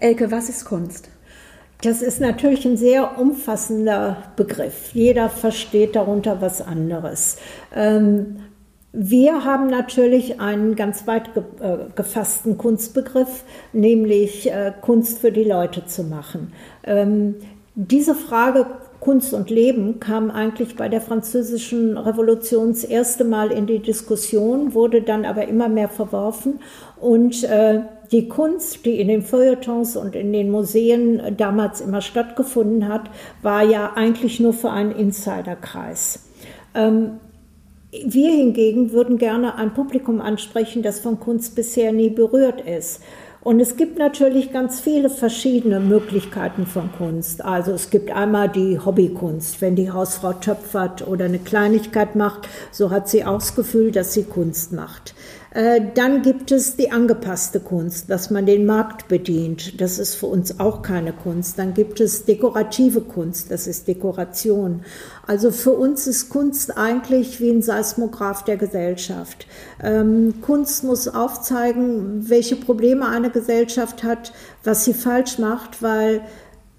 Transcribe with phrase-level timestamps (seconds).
[0.00, 1.08] Elke, was ist Kunst?
[1.82, 4.90] Das ist natürlich ein sehr umfassender Begriff.
[4.94, 7.36] Jeder versteht darunter was anderes.
[7.74, 8.36] Ähm,
[8.92, 15.84] wir haben natürlich einen ganz weit äh, gefassten Kunstbegriff, nämlich äh, Kunst für die Leute
[15.86, 16.52] zu machen.
[16.84, 17.36] Ähm,
[17.74, 18.66] diese Frage
[19.00, 24.74] Kunst und Leben kam eigentlich bei der französischen Revolution das erste Mal in die Diskussion,
[24.74, 26.58] wurde dann aber immer mehr verworfen
[27.00, 32.88] und äh, die Kunst, die in den Feuilletons und in den Museen damals immer stattgefunden
[32.88, 33.10] hat,
[33.42, 36.24] war ja eigentlich nur für einen Insiderkreis.
[36.74, 37.20] Ähm,
[37.90, 43.02] wir hingegen würden gerne ein Publikum ansprechen, das von Kunst bisher nie berührt ist.
[43.40, 47.42] Und es gibt natürlich ganz viele verschiedene Möglichkeiten von Kunst.
[47.42, 52.90] Also es gibt einmal die Hobbykunst, wenn die Hausfrau töpfert oder eine Kleinigkeit macht, so
[52.90, 55.14] hat sie auch das Gefühl, dass sie Kunst macht.
[55.58, 59.80] Äh, dann gibt es die angepasste Kunst, dass man den Markt bedient.
[59.80, 61.58] Das ist für uns auch keine Kunst.
[61.58, 64.82] Dann gibt es dekorative Kunst, das ist Dekoration.
[65.26, 69.48] Also für uns ist Kunst eigentlich wie ein Seismograph der Gesellschaft.
[69.82, 74.32] Ähm, Kunst muss aufzeigen, welche Probleme eine Gesellschaft hat,
[74.62, 76.20] was sie falsch macht, weil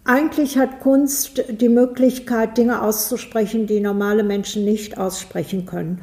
[0.05, 6.00] eigentlich hat Kunst die Möglichkeit, Dinge auszusprechen, die normale Menschen nicht aussprechen können.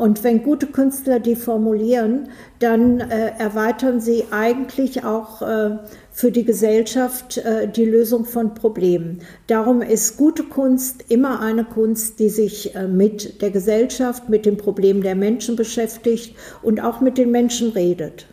[0.00, 5.76] Und wenn gute Künstler die formulieren, dann äh, erweitern sie eigentlich auch äh,
[6.10, 9.20] für die Gesellschaft äh, die Lösung von Problemen.
[9.46, 14.56] Darum ist gute Kunst immer eine Kunst, die sich äh, mit der Gesellschaft, mit dem
[14.56, 18.24] Problem der Menschen beschäftigt und auch mit den Menschen redet.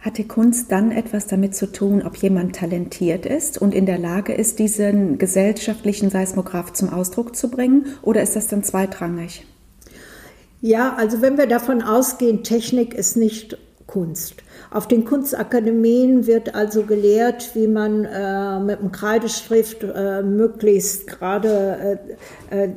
[0.00, 3.98] Hat die Kunst dann etwas damit zu tun, ob jemand talentiert ist und in der
[3.98, 7.86] Lage ist, diesen gesellschaftlichen Seismograph zum Ausdruck zu bringen?
[8.00, 9.44] Oder ist das dann zweitrangig?
[10.62, 14.36] Ja, also wenn wir davon ausgehen, Technik ist nicht Kunst.
[14.70, 21.98] Auf den Kunstakademien wird also gelehrt, wie man äh, mit dem Kreidestift äh, möglichst gerade
[22.50, 22.70] äh, äh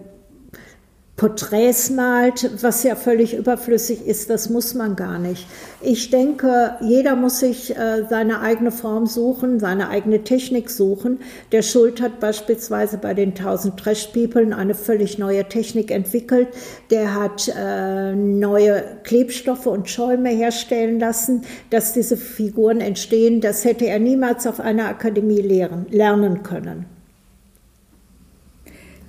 [1.15, 5.45] Porträts malt, was ja völlig überflüssig ist, das muss man gar nicht.
[5.79, 11.19] Ich denke, jeder muss sich äh, seine eigene Form suchen, seine eigene Technik suchen.
[11.51, 16.47] Der Schuld hat beispielsweise bei den 1000 Trash People eine völlig neue Technik entwickelt.
[16.89, 23.39] Der hat äh, neue Klebstoffe und Schäume herstellen lassen, dass diese Figuren entstehen.
[23.39, 26.87] Das hätte er niemals auf einer Akademie lehren, lernen können.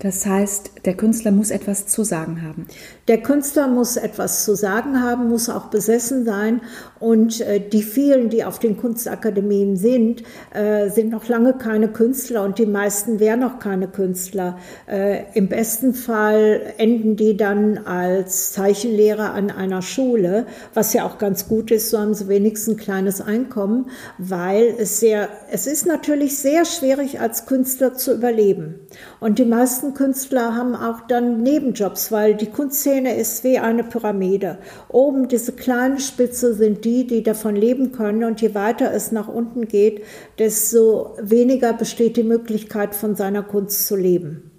[0.00, 2.66] Das heißt, der Künstler muss etwas zu sagen haben.
[3.08, 6.60] Der Künstler muss etwas zu sagen haben, muss auch besessen sein.
[7.00, 10.22] Und äh, die vielen, die auf den Kunstakademien sind,
[10.52, 14.58] äh, sind noch lange keine Künstler und die meisten wären noch keine Künstler.
[14.86, 21.18] Äh, Im besten Fall enden die dann als Zeichenlehrer an einer Schule, was ja auch
[21.18, 25.86] ganz gut ist, so haben sie wenigstens ein kleines Einkommen, weil es sehr, es ist
[25.86, 28.80] natürlich sehr schwierig als Künstler zu überleben.
[29.20, 34.58] Und die meisten Künstler haben auch dann Nebenjobs, weil die Kunstszene ist wie eine Pyramide.
[34.88, 39.28] Oben diese kleine Spitze sind die, die davon leben können und je weiter es nach
[39.28, 40.02] unten geht,
[40.38, 44.50] desto weniger besteht die Möglichkeit, von seiner Kunst zu leben.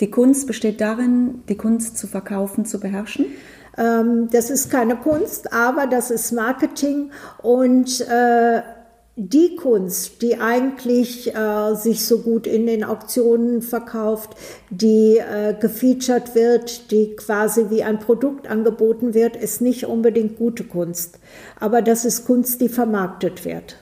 [0.00, 3.26] Die Kunst besteht darin, die Kunst zu verkaufen, zu beherrschen?
[3.78, 7.10] Ähm, das ist keine Kunst, aber das ist Marketing
[7.42, 8.62] und äh,
[9.18, 14.36] die Kunst, die eigentlich äh, sich so gut in den Auktionen verkauft,
[14.68, 20.64] die äh, gefeatured wird, die quasi wie ein Produkt angeboten wird, ist nicht unbedingt gute
[20.64, 21.18] Kunst.
[21.58, 23.76] Aber das ist Kunst, die vermarktet wird.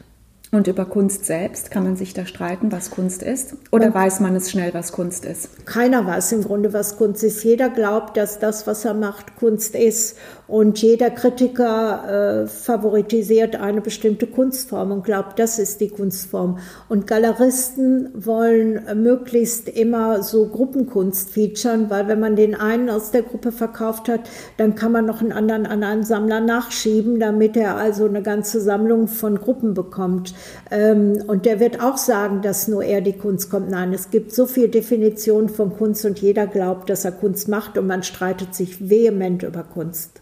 [0.55, 3.57] Und über Kunst selbst kann man sich da streiten, was Kunst ist?
[3.73, 5.67] Oder Und weiß man es schnell, was Kunst ist?
[5.67, 7.43] Keiner weiß im Grunde, was Kunst ist.
[7.43, 10.17] Jeder glaubt, dass das, was er macht, Kunst ist.
[10.47, 16.59] Und jeder Kritiker äh, favoritisiert eine bestimmte Kunstform und glaubt, das ist die Kunstform.
[16.89, 23.23] Und Galeristen wollen möglichst immer so Gruppenkunst featuren, weil wenn man den einen aus der
[23.23, 24.21] Gruppe verkauft hat,
[24.59, 28.61] dann kann man noch einen anderen an einen Sammler nachschieben, damit er also eine ganze
[28.61, 30.35] Sammlung von Gruppen bekommt.
[30.71, 33.71] Ähm, und der wird auch sagen, dass nur er die Kunst kommt.
[33.71, 37.79] Nein, es gibt so viele Definitionen von Kunst und jeder glaubt, dass er Kunst macht
[37.79, 40.21] und man streitet sich vehement über Kunst.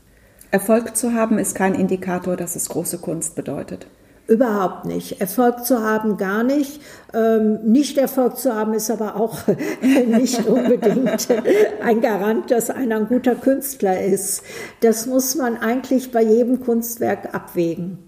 [0.51, 3.87] Erfolg zu haben ist kein Indikator, dass es große Kunst bedeutet.
[4.29, 5.21] Überhaupt nicht.
[5.21, 6.81] Erfolg zu haben gar nicht.
[7.13, 9.41] Ähm, nicht Erfolg zu haben ist aber auch
[10.07, 11.29] nicht unbedingt
[11.83, 14.43] ein Garant, dass einer ein guter Künstler ist.
[14.81, 17.99] Das muss man eigentlich bei jedem Kunstwerk abwägen.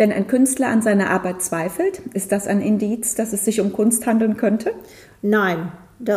[0.00, 3.70] Wenn ein Künstler an seiner Arbeit zweifelt, ist das ein Indiz, dass es sich um
[3.70, 4.72] Kunst handeln könnte?
[5.20, 5.72] Nein,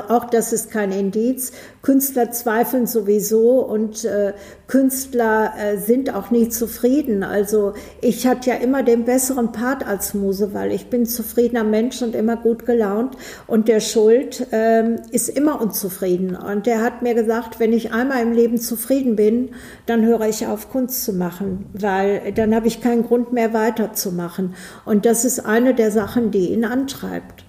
[0.07, 1.51] Auch das ist kein Indiz.
[1.81, 4.33] Künstler zweifeln sowieso und äh,
[4.67, 7.23] Künstler äh, sind auch nie zufrieden.
[7.23, 12.01] Also ich hatte ja immer den besseren Part als Muse, weil ich bin zufriedener Mensch
[12.01, 13.17] und immer gut gelaunt.
[13.45, 16.35] Und der Schuld äh, ist immer unzufrieden.
[16.35, 19.49] Und der hat mir gesagt, wenn ich einmal im Leben zufrieden bin,
[19.85, 24.55] dann höre ich auf, Kunst zu machen, weil dann habe ich keinen Grund mehr weiterzumachen.
[24.85, 27.42] Und das ist eine der Sachen, die ihn antreibt.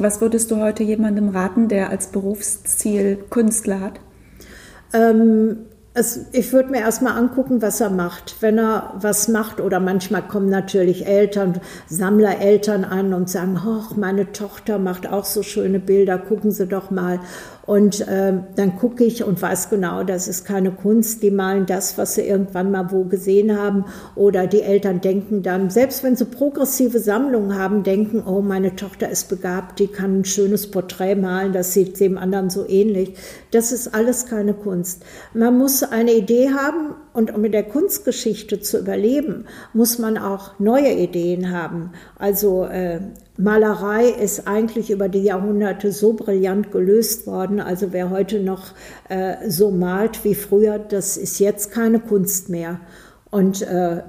[0.00, 4.00] Was würdest du heute jemandem raten, der als Berufsziel Künstler hat?
[4.94, 5.58] Ähm,
[5.92, 8.36] es, ich würde mir erstmal angucken, was er macht.
[8.40, 14.32] Wenn er was macht, oder manchmal kommen natürlich Eltern, Sammlereltern an und sagen, ach, meine
[14.32, 17.20] Tochter macht auch so schöne Bilder, gucken Sie doch mal.
[17.70, 21.22] Und äh, dann gucke ich und weiß genau, das ist keine Kunst.
[21.22, 23.84] Die malen das, was sie irgendwann mal wo gesehen haben.
[24.16, 29.08] Oder die Eltern denken dann, selbst wenn sie progressive Sammlungen haben, denken, oh, meine Tochter
[29.08, 33.14] ist begabt, die kann ein schönes Porträt malen, das sieht dem anderen so ähnlich.
[33.52, 35.04] Das ist alles keine Kunst.
[35.32, 40.58] Man muss eine Idee haben und um in der Kunstgeschichte zu überleben, muss man auch
[40.60, 41.92] neue Ideen haben.
[42.18, 43.00] Also äh,
[43.36, 47.60] Malerei ist eigentlich über die Jahrhunderte so brillant gelöst worden.
[47.60, 48.74] Also wer heute noch
[49.08, 52.80] äh, so malt wie früher, das ist jetzt keine Kunst mehr.
[53.30, 54.02] Und äh,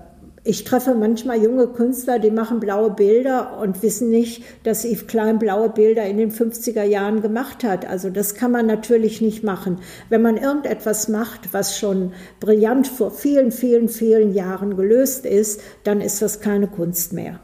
[0.44, 5.38] ich treffe manchmal junge Künstler, die machen blaue Bilder und wissen nicht, dass Yves Klein
[5.38, 7.88] blaue Bilder in den 50er Jahren gemacht hat.
[7.88, 9.80] Also das kann man natürlich nicht machen.
[10.10, 16.02] Wenn man irgendetwas macht, was schon brillant vor vielen, vielen, vielen Jahren gelöst ist, dann
[16.02, 17.40] ist das keine Kunst mehr.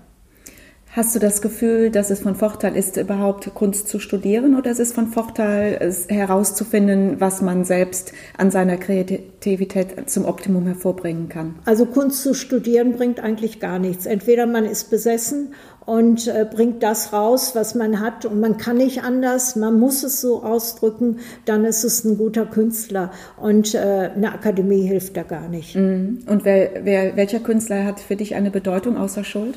[0.97, 4.79] Hast du das Gefühl, dass es von Vorteil ist, überhaupt Kunst zu studieren oder ist
[4.79, 11.53] es von Vorteil, herauszufinden, was man selbst an seiner Kreativität zum Optimum hervorbringen kann?
[11.65, 14.07] Also Kunst zu studieren bringt eigentlich gar nichts.
[14.07, 15.53] Entweder man ist besessen
[15.85, 20.03] und äh, bringt das raus, was man hat und man kann nicht anders, man muss
[20.03, 25.21] es so ausdrücken, dann ist es ein guter Künstler und äh, eine Akademie hilft da
[25.21, 25.75] gar nicht.
[25.75, 26.23] Mhm.
[26.25, 29.53] Und wer, wer, welcher Künstler hat für dich eine Bedeutung außer Schuld?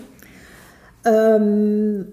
[1.04, 2.06] Ähm,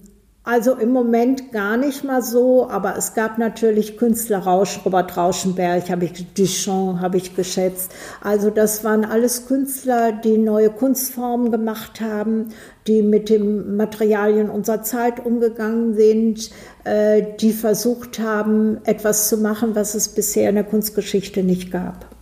[0.47, 5.89] also im Moment gar nicht mal so, aber es gab natürlich Künstler Rausch, Robert Rauschenberg,
[5.89, 7.91] habe ich Duchamp, habe ich geschätzt.
[8.21, 12.53] Also das waren alles Künstler, die neue Kunstformen gemacht haben,
[12.87, 16.49] die mit den Materialien unserer Zeit umgegangen sind,
[16.85, 22.16] äh, die versucht haben, etwas zu machen, was es bisher in der Kunstgeschichte nicht gab.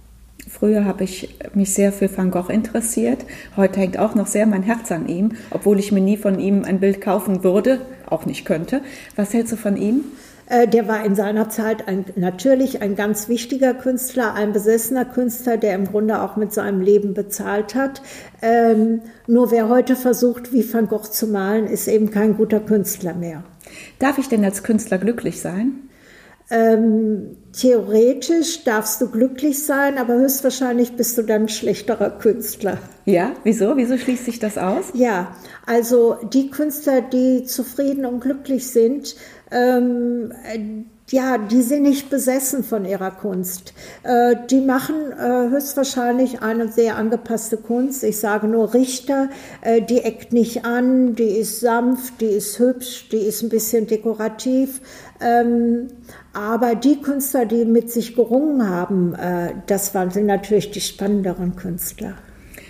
[0.57, 3.25] Früher habe ich mich sehr für Van Gogh interessiert.
[3.57, 6.63] Heute hängt auch noch sehr mein Herz an ihm, obwohl ich mir nie von ihm
[6.63, 8.81] ein Bild kaufen würde, auch nicht könnte.
[9.17, 10.05] Was hältst du von ihm?
[10.47, 15.57] Äh, der war in seiner Zeit ein, natürlich ein ganz wichtiger Künstler, ein besessener Künstler,
[15.57, 18.01] der im Grunde auch mit seinem Leben bezahlt hat.
[18.41, 23.13] Ähm, nur wer heute versucht, wie Van Gogh zu malen, ist eben kein guter Künstler
[23.13, 23.43] mehr.
[23.99, 25.84] Darf ich denn als Künstler glücklich sein?
[26.51, 32.77] Ähm, theoretisch darfst du glücklich sein, aber höchstwahrscheinlich bist du dann schlechterer Künstler.
[33.05, 33.77] Ja, wieso?
[33.77, 34.85] Wieso schließt sich das aus?
[34.93, 39.15] Ja, also die Künstler, die zufrieden und glücklich sind,
[39.51, 40.33] ähm,
[41.11, 43.73] ja, die sind nicht besessen von ihrer Kunst.
[44.01, 48.03] Äh, die machen äh, höchstwahrscheinlich eine sehr angepasste Kunst.
[48.03, 49.29] Ich sage nur Richter,
[49.61, 53.85] äh, die eckt nicht an, die ist sanft, die ist hübsch, die ist ein bisschen
[53.85, 54.81] dekorativ.
[55.21, 55.89] Ähm,
[56.33, 62.15] aber die Künstler, die mit sich gerungen haben, äh, das waren natürlich die spannenderen Künstler.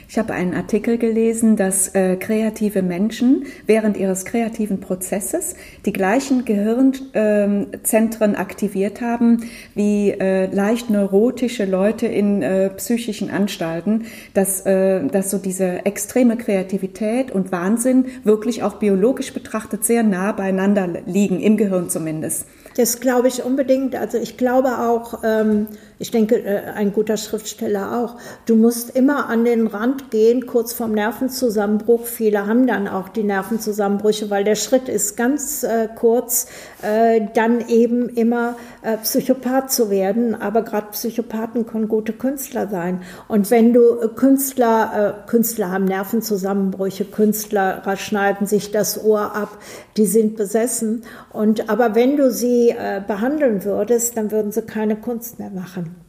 [0.08, 6.46] Ich habe einen Artikel gelesen, dass äh, kreative Menschen während ihres kreativen Prozesses die gleichen
[6.46, 9.44] Gehirnzentren äh, aktiviert haben
[9.74, 16.38] wie äh, leicht neurotische Leute in äh, psychischen Anstalten, dass, äh, dass so diese extreme
[16.38, 22.46] Kreativität und Wahnsinn wirklich auch biologisch betrachtet sehr nah beieinander liegen, im Gehirn zumindest.
[22.76, 23.96] Das glaube ich unbedingt.
[23.96, 25.68] Also ich glaube auch, ähm,
[25.98, 28.18] ich denke, äh, ein guter Schriftsteller auch,
[28.48, 32.06] du musst immer an den Rand gehen, kurz vorm Nervenzusammenbruch.
[32.06, 36.48] Viele haben dann auch die Nervenzusammenbrüche, weil der Schritt ist ganz äh, kurz,
[36.82, 40.36] äh, dann eben immer äh, Psychopath zu werden.
[40.36, 43.04] Aber gerade Psychopathen können gute Künstler sein.
[43.30, 49.58] Und wenn du äh, Künstler, äh, Künstler haben Nervenzusammenbrüche, Künstler schneiden sich das Ohr ab,
[49.98, 51.04] die sind besessen.
[51.32, 56.05] Und aber wenn du sie äh, behandeln würdest, dann würden sie keine Kunst mehr machen.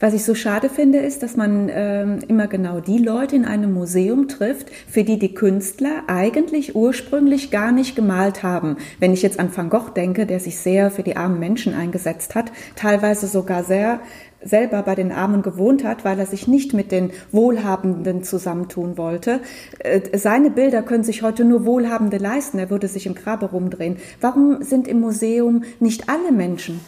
[0.00, 3.74] Was ich so schade finde, ist, dass man ähm, immer genau die Leute in einem
[3.74, 8.78] Museum trifft, für die die Künstler eigentlich ursprünglich gar nicht gemalt haben.
[8.98, 12.34] Wenn ich jetzt an Van Gogh denke, der sich sehr für die armen Menschen eingesetzt
[12.34, 14.00] hat, teilweise sogar sehr
[14.42, 19.40] selber bei den Armen gewohnt hat, weil er sich nicht mit den Wohlhabenden zusammentun wollte.
[19.80, 22.58] Äh, seine Bilder können sich heute nur Wohlhabende leisten.
[22.58, 23.98] Er würde sich im Grabe rumdrehen.
[24.22, 26.80] Warum sind im Museum nicht alle Menschen?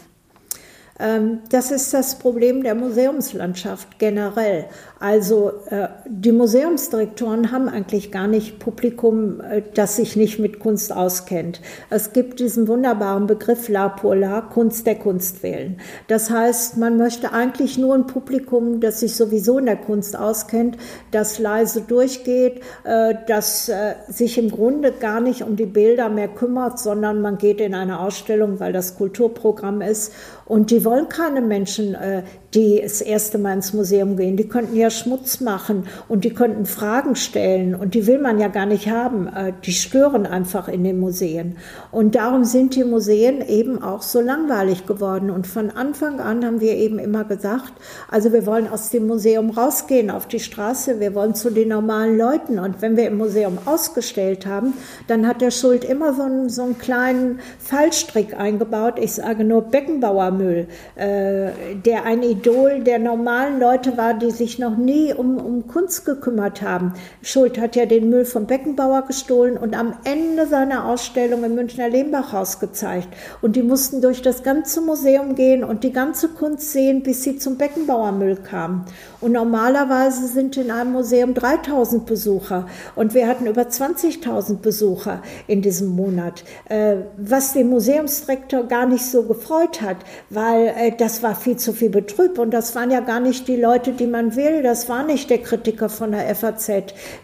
[1.02, 4.66] Ähm, das ist das Problem der Museumslandschaft generell.
[5.00, 10.94] Also äh, die Museumsdirektoren haben eigentlich gar nicht Publikum, äh, das sich nicht mit Kunst
[10.94, 11.61] auskennt.
[11.90, 15.80] Es gibt diesen wunderbaren Begriff La Polar, Kunst der Kunst wählen.
[16.06, 20.78] Das heißt, man möchte eigentlich nur ein Publikum, das sich sowieso in der Kunst auskennt,
[21.11, 23.71] das leise durchgeht, äh, das
[24.09, 28.00] sich im Grunde gar nicht um die Bilder mehr kümmert, sondern man geht in eine
[28.00, 30.12] Ausstellung, weil das Kulturprogramm ist
[30.44, 32.22] und die wollen keine Menschen, äh,
[32.54, 34.37] die das erste Mal ins Museum gehen.
[34.37, 38.49] Die könnten ja Schmutz machen und die könnten Fragen stellen und die will man ja
[38.49, 39.26] gar nicht haben.
[39.28, 41.56] Äh, die stören einfach in den Museen.
[41.90, 45.30] Und darum sind die Museen eben auch so langweilig geworden.
[45.30, 47.73] Und von Anfang an haben wir eben immer gesagt,
[48.11, 52.18] also wir wollen aus dem Museum rausgehen auf die Straße, wir wollen zu den normalen
[52.18, 52.59] Leuten.
[52.59, 54.75] Und wenn wir im Museum ausgestellt haben,
[55.06, 58.94] dann hat der Schuld immer so einen, so einen kleinen Fallstrick eingebaut.
[58.99, 60.66] Ich sage nur Beckenbauermüll,
[60.97, 61.50] äh,
[61.85, 66.61] der eine Idol der normalen Leute war, die sich noch nie um, um Kunst gekümmert
[66.61, 66.94] haben.
[67.22, 71.88] Schuld hat ja den Müll vom Beckenbauer gestohlen und am Ende seiner Ausstellung im Münchner
[71.88, 73.06] Lehmbachhaus gezeigt.
[73.42, 77.38] Und die mussten durch das ganze Museum gehen und die ganze Kunst sehen, bis sie
[77.38, 78.87] zum Beckenbauermüll kamen.
[79.20, 85.62] Und normalerweise sind in einem Museum 3000 Besucher und wir hatten über 20.000 Besucher in
[85.62, 91.37] diesem Monat, äh, was den Museumsdirektor gar nicht so gefreut hat, weil äh, das war
[91.37, 92.38] viel zu viel Betrug Typ.
[92.38, 94.62] Und das waren ja gar nicht die Leute, die man will.
[94.62, 96.70] Das war nicht der Kritiker von der FAZ,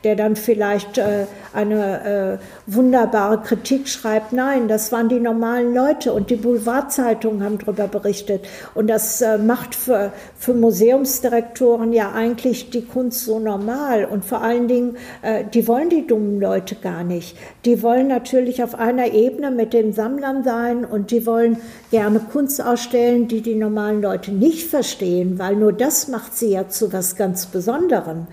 [0.05, 4.33] der dann vielleicht äh, eine äh, wunderbare Kritik schreibt.
[4.33, 6.13] Nein, das waren die normalen Leute.
[6.13, 8.47] Und die Boulevardzeitungen haben darüber berichtet.
[8.75, 14.05] Und das äh, macht für, für Museumsdirektoren ja eigentlich die Kunst so normal.
[14.05, 17.37] Und vor allen Dingen, äh, die wollen die dummen Leute gar nicht.
[17.65, 21.59] Die wollen natürlich auf einer Ebene mit den Sammlern sein und die wollen
[21.91, 26.51] gerne Kunst ausstellen, die die normalen Leute nicht verstehen verstehen, weil nur das macht sie
[26.51, 28.27] ja zu was ganz Besonderem.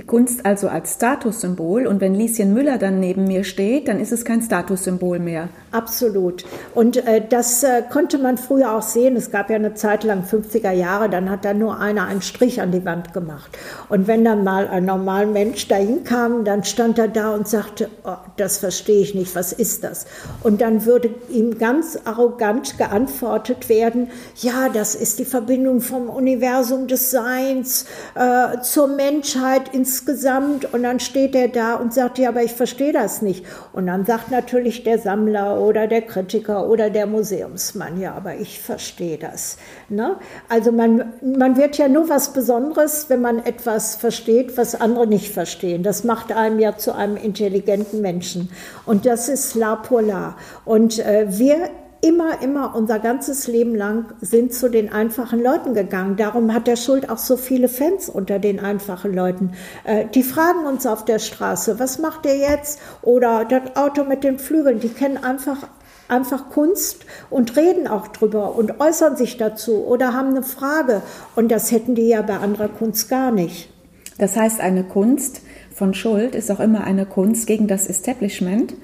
[0.00, 4.12] Die Kunst also als Statussymbol und wenn Lieschen Müller dann neben mir steht, dann ist
[4.12, 5.50] es kein Statussymbol mehr.
[5.72, 6.46] Absolut.
[6.74, 9.14] Und äh, das äh, konnte man früher auch sehen.
[9.14, 12.62] Es gab ja eine Zeit lang, 50er Jahre, dann hat da nur einer einen Strich
[12.62, 13.50] an die Wand gemacht.
[13.90, 17.90] Und wenn dann mal ein normaler Mensch dahin kam, dann stand er da und sagte,
[18.04, 20.06] oh, das verstehe ich nicht, was ist das?
[20.42, 26.86] Und dann würde ihm ganz arrogant geantwortet werden, ja, das ist die Verbindung vom Universum
[26.86, 32.44] des Seins äh, zur Menschheit insgesamt und dann steht er da und sagt, ja, aber
[32.44, 33.44] ich verstehe das nicht.
[33.72, 38.60] Und dann sagt natürlich der Sammler oder der Kritiker oder der Museumsmann, ja, aber ich
[38.60, 39.56] verstehe das.
[39.88, 40.16] Ne?
[40.48, 45.32] Also man, man wird ja nur was Besonderes, wenn man etwas versteht, was andere nicht
[45.32, 45.82] verstehen.
[45.82, 48.48] Das macht einem ja zu einem intelligenten Menschen.
[48.86, 50.36] Und das ist la pour la.
[50.64, 51.68] Und äh, wir
[52.00, 56.16] immer, immer unser ganzes Leben lang sind zu den einfachen Leuten gegangen.
[56.16, 59.52] Darum hat der Schuld auch so viele Fans unter den einfachen Leuten.
[59.84, 62.80] Äh, die fragen uns auf der Straße, was macht ihr jetzt?
[63.02, 64.80] Oder das Auto mit den Flügeln.
[64.80, 65.68] Die kennen einfach
[66.08, 71.02] einfach Kunst und reden auch drüber und äußern sich dazu oder haben eine Frage.
[71.36, 73.70] Und das hätten die ja bei anderer Kunst gar nicht.
[74.18, 75.42] Das heißt, eine Kunst
[75.72, 78.74] von Schuld ist auch immer eine Kunst gegen das Establishment.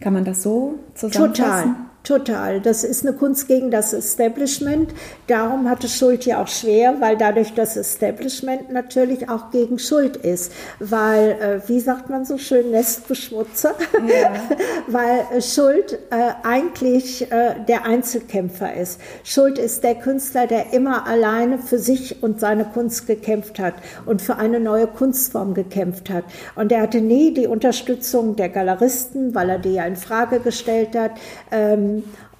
[0.00, 1.74] Kann man das so zusammenfassen?
[1.74, 1.91] Total.
[2.04, 2.60] Total.
[2.60, 4.92] Das ist eine Kunst gegen das Establishment.
[5.28, 10.52] Darum hatte Schuld ja auch schwer, weil dadurch das Establishment natürlich auch gegen Schuld ist.
[10.80, 13.76] Weil, äh, wie sagt man so schön, Nestbeschmutzer?
[13.92, 14.32] Ja.
[14.88, 19.00] weil äh, Schuld äh, eigentlich äh, der Einzelkämpfer ist.
[19.22, 23.74] Schuld ist der Künstler, der immer alleine für sich und seine Kunst gekämpft hat
[24.06, 26.24] und für eine neue Kunstform gekämpft hat.
[26.56, 30.96] Und er hatte nie die Unterstützung der Galeristen, weil er die ja in Frage gestellt
[30.96, 31.12] hat.
[31.52, 31.91] Ähm,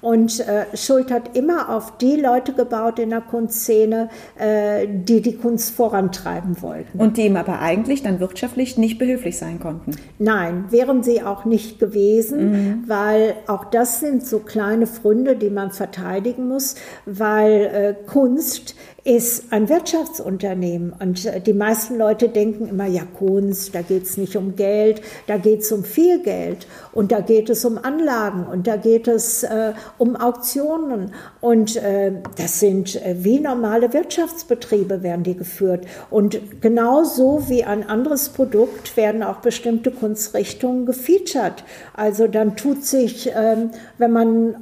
[0.03, 5.37] und äh, Schuld hat immer auf die Leute gebaut in der Kunstszene, äh, die die
[5.37, 6.99] Kunst vorantreiben wollten.
[6.99, 9.95] Und die ihm aber eigentlich dann wirtschaftlich nicht behilflich sein konnten.
[10.19, 12.83] Nein, wären sie auch nicht gewesen, mhm.
[12.87, 19.51] weil auch das sind so kleine Fründe, die man verteidigen muss, weil äh, Kunst ist
[19.51, 20.93] ein Wirtschaftsunternehmen.
[20.97, 25.37] Und die meisten Leute denken immer, ja, Kunst, da geht es nicht um Geld, da
[25.37, 29.43] geht es um viel Geld und da geht es um Anlagen und da geht es
[29.43, 31.11] äh, um Auktionen.
[31.41, 35.85] Und äh, das sind äh, wie normale Wirtschaftsbetriebe, werden die geführt.
[36.09, 41.65] Und genauso wie ein anderes Produkt werden auch bestimmte Kunstrichtungen gefeatured.
[41.93, 44.55] Also dann tut sich, ähm, wenn man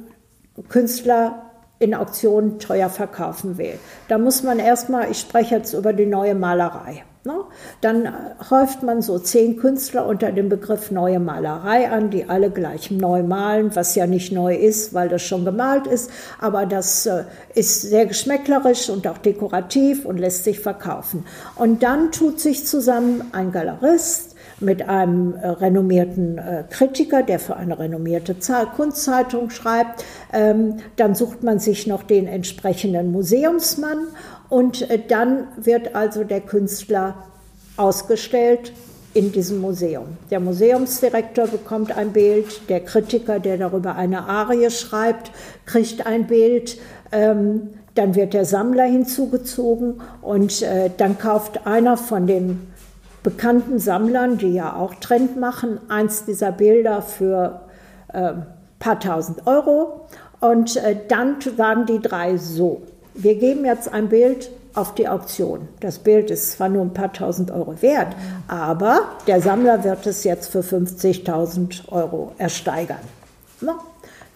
[0.68, 1.51] Künstler
[1.82, 3.78] in Auktionen teuer verkaufen will.
[4.08, 7.04] Da muss man erstmal, ich spreche jetzt über die neue Malerei.
[7.24, 7.34] Ne?
[7.80, 8.12] Dann
[8.50, 13.22] häuft man so zehn Künstler unter dem Begriff neue Malerei an, die alle gleich neu
[13.22, 16.10] malen, was ja nicht neu ist, weil das schon gemalt ist,
[16.40, 17.22] aber das äh,
[17.54, 21.24] ist sehr geschmäcklerisch und auch dekorativ und lässt sich verkaufen.
[21.54, 24.31] Und dann tut sich zusammen ein Galerist
[24.62, 28.36] mit einem äh, renommierten äh, Kritiker, der für eine renommierte
[28.74, 30.04] Kunstzeitung schreibt.
[30.32, 34.06] Ähm, dann sucht man sich noch den entsprechenden Museumsmann
[34.48, 37.14] und äh, dann wird also der Künstler
[37.76, 38.72] ausgestellt
[39.14, 40.16] in diesem Museum.
[40.30, 45.30] Der Museumsdirektor bekommt ein Bild, der Kritiker, der darüber eine Arie schreibt,
[45.66, 46.78] kriegt ein Bild.
[47.12, 52.71] Ähm, dann wird der Sammler hinzugezogen und äh, dann kauft einer von den
[53.22, 57.62] bekannten Sammlern, die ja auch Trend machen, eins dieser Bilder für
[58.08, 58.42] ein äh,
[58.78, 60.06] paar tausend Euro.
[60.40, 62.82] Und äh, dann sagen die drei so,
[63.14, 65.68] wir geben jetzt ein Bild auf die Auktion.
[65.80, 68.16] Das Bild ist zwar nur ein paar tausend Euro wert,
[68.48, 73.00] aber der Sammler wird es jetzt für 50.000 Euro ersteigern.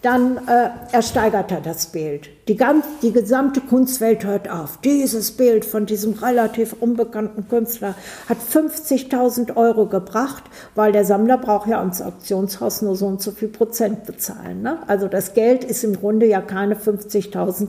[0.03, 2.29] Dann äh, ersteigert er das Bild.
[2.47, 4.77] Die, ganz, die gesamte Kunstwelt hört auf.
[4.83, 7.95] Dieses Bild von diesem relativ unbekannten Künstler
[8.29, 10.43] hat 50.000 Euro gebracht,
[10.75, 14.61] weil der Sammler braucht ja ans Auktionshaus nur so und so viel Prozent bezahlen.
[14.61, 14.77] Ne?
[14.87, 17.67] Also das Geld ist im Grunde ja keine 50.000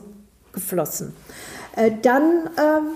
[0.53, 1.15] geflossen.
[1.77, 2.89] Äh, dann ähm,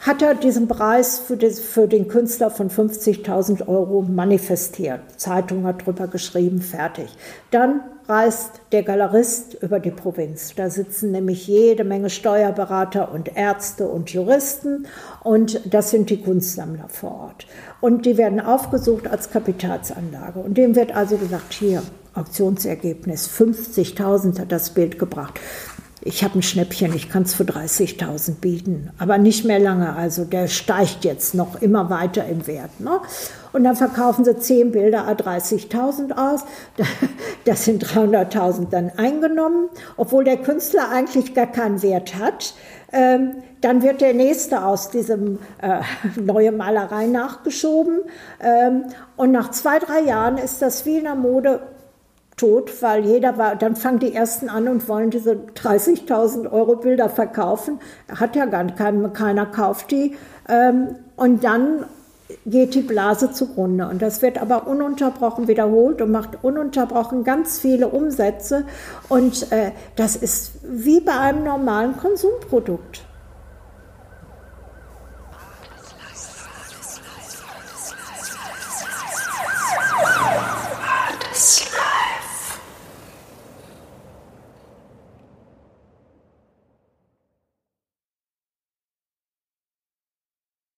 [0.00, 5.00] hat er diesen Preis für, das, für den Künstler von 50.000 Euro manifestiert.
[5.18, 7.08] Zeitung hat drüber geschrieben, fertig.
[7.50, 10.54] Dann reist der Galerist über die Provinz.
[10.54, 14.86] Da sitzen nämlich jede Menge Steuerberater und Ärzte und Juristen
[15.22, 17.46] und das sind die Kunstsammler vor Ort.
[17.80, 20.40] Und die werden aufgesucht als Kapitalsanlage.
[20.40, 21.82] Und dem wird also gesagt, hier,
[22.14, 25.40] Auktionsergebnis, 50.000 hat das Bild gebracht
[26.00, 29.94] ich habe ein Schnäppchen, ich kann es für 30.000 bieten, aber nicht mehr lange.
[29.94, 32.80] Also der steigt jetzt noch immer weiter im Wert.
[32.80, 33.00] Ne?
[33.52, 36.44] Und dann verkaufen sie 10 Bilder a 30.000 aus.
[37.44, 42.54] Das sind 300.000 dann eingenommen, obwohl der Künstler eigentlich gar keinen Wert hat.
[42.92, 45.80] Ähm, dann wird der nächste aus diesem äh,
[46.20, 48.00] neue Malerei nachgeschoben.
[48.40, 48.84] Ähm,
[49.16, 51.60] und nach zwei, drei Jahren ist das wie in der Mode
[52.36, 57.08] tot, weil jeder war, dann fangen die ersten an und wollen diese 30.000 Euro Bilder
[57.08, 57.78] verkaufen.
[58.08, 60.16] Hat ja gar kein, keiner kauft die.
[60.48, 61.86] Ähm, und dann
[62.46, 63.88] geht die Blase zugrunde.
[63.88, 68.64] Und das wird aber ununterbrochen wiederholt und macht ununterbrochen ganz viele Umsätze.
[69.08, 73.03] Und äh, das ist wie bei einem normalen Konsumprodukt.